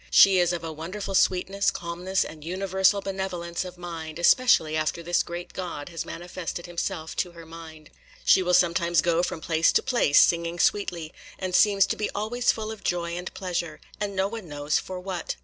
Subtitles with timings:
[0.09, 5.21] She is of a wonderful sweetness, calmness, and universal benevolence of mind, especially after this
[5.21, 7.91] great God has manifested Himself to her mind.
[8.25, 12.51] She will sometimes go from place to place singing sweetly, and seems to be always
[12.51, 15.35] full of joy and pleasure; and no one knows for what.